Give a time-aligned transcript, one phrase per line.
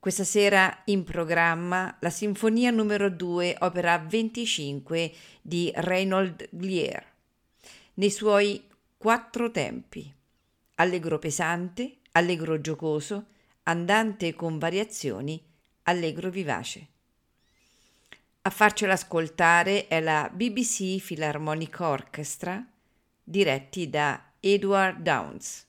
[0.00, 7.04] Questa sera in programma la Sinfonia numero 2, opera 25 di Reynold Glier,
[7.96, 10.10] nei suoi quattro tempi:
[10.76, 13.26] allegro pesante, allegro giocoso,
[13.64, 15.38] andante con variazioni,
[15.82, 16.86] allegro vivace.
[18.40, 22.66] A farcela ascoltare è la BBC Philharmonic Orchestra,
[23.22, 25.66] diretti da Edward Downes.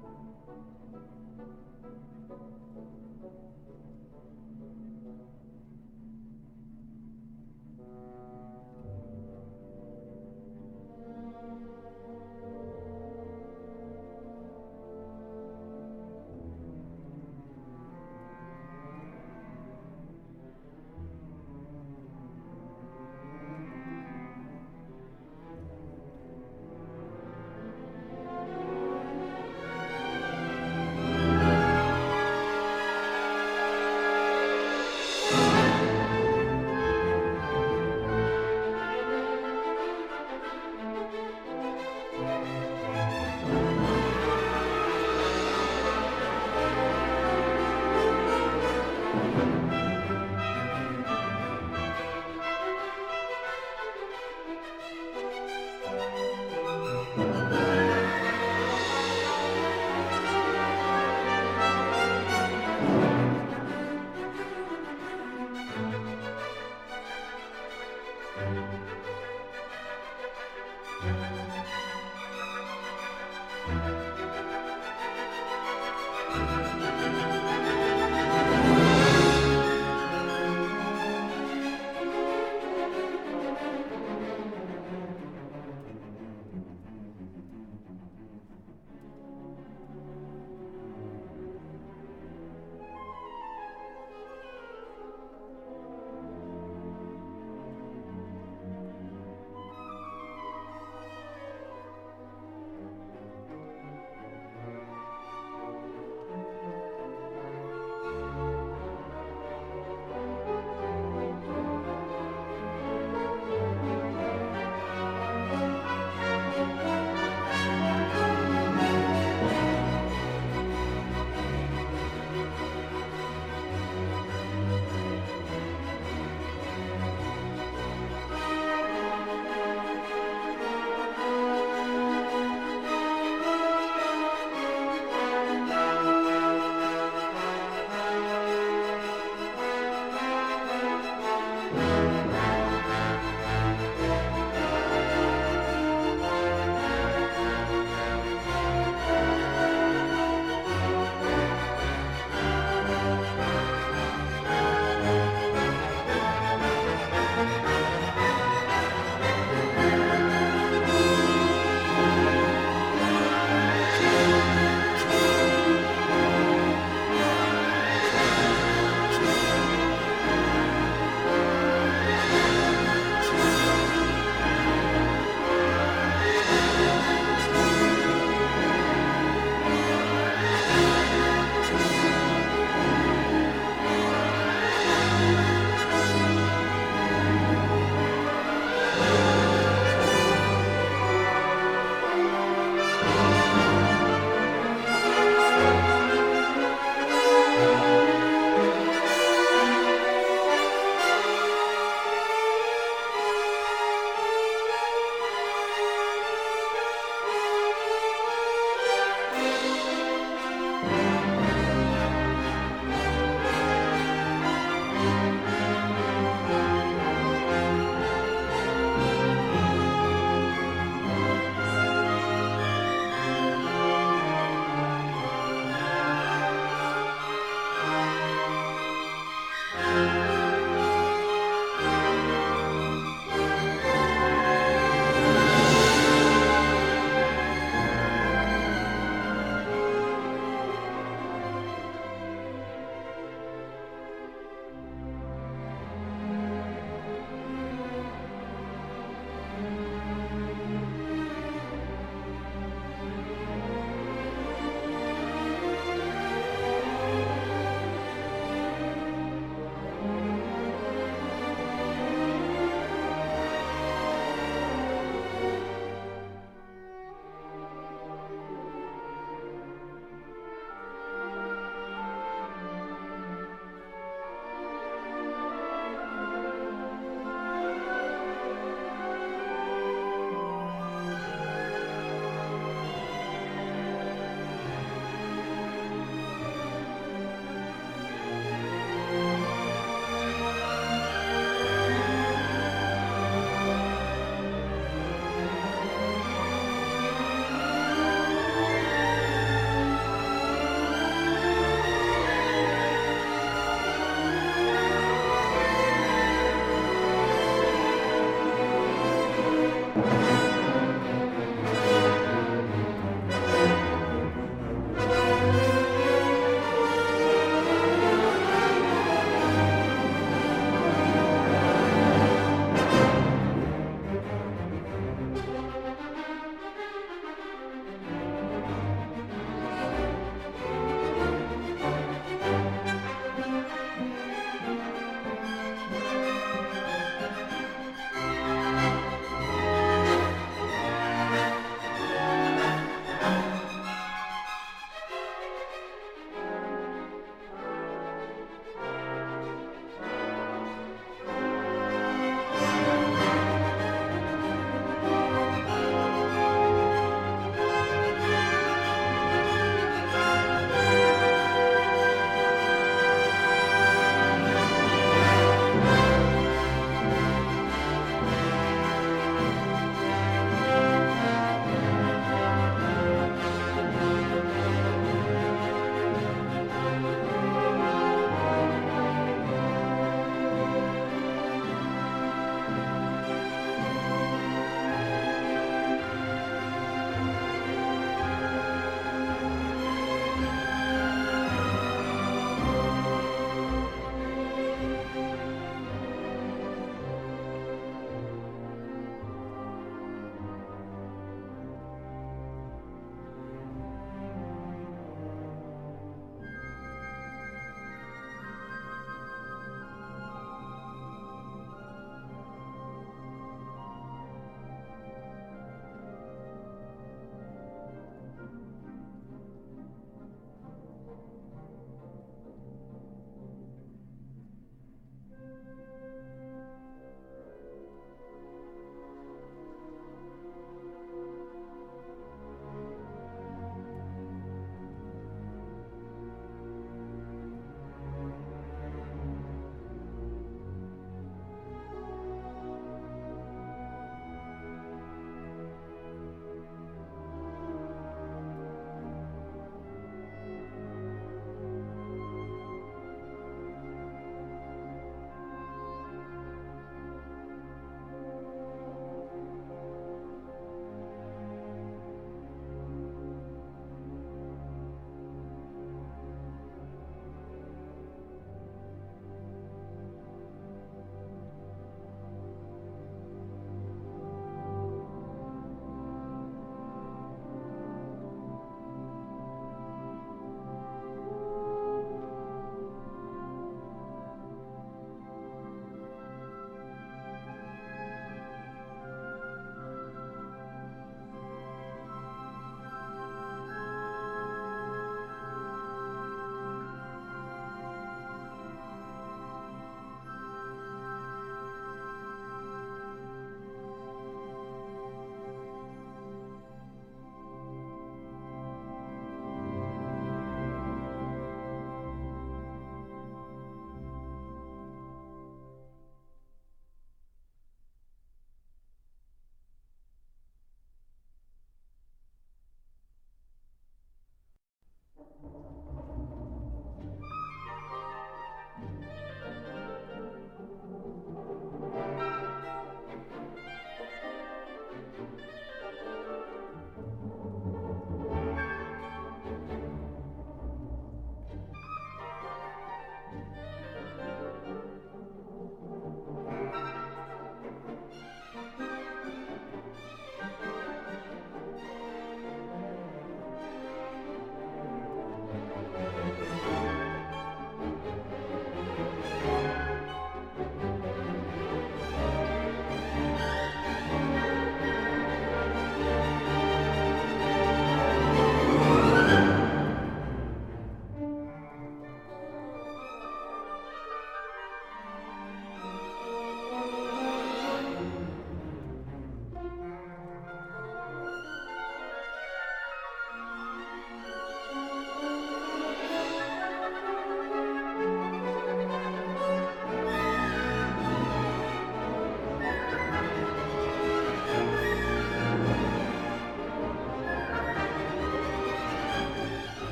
[3.34, 3.51] you.